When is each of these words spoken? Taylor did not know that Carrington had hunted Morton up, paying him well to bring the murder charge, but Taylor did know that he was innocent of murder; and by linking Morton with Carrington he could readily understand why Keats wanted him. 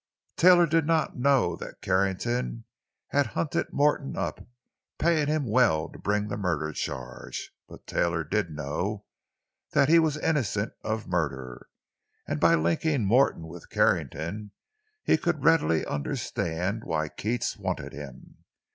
Taylor 0.35 0.65
did 0.65 0.87
not 0.87 1.15
know 1.15 1.55
that 1.57 1.79
Carrington 1.83 2.65
had 3.09 3.27
hunted 3.37 3.67
Morton 3.71 4.17
up, 4.17 4.43
paying 4.97 5.27
him 5.27 5.45
well 5.47 5.89
to 5.89 5.99
bring 5.99 6.27
the 6.27 6.37
murder 6.37 6.73
charge, 6.73 7.51
but 7.69 7.85
Taylor 7.85 8.23
did 8.23 8.49
know 8.49 9.05
that 9.73 9.89
he 9.89 9.99
was 9.99 10.17
innocent 10.17 10.73
of 10.83 11.07
murder; 11.07 11.67
and 12.27 12.39
by 12.39 12.55
linking 12.55 13.05
Morton 13.05 13.45
with 13.47 13.69
Carrington 13.69 14.49
he 15.03 15.17
could 15.17 15.43
readily 15.45 15.85
understand 15.85 16.83
why 16.83 17.07
Keats 17.07 17.55
wanted 17.55 17.93
him. 17.93 18.37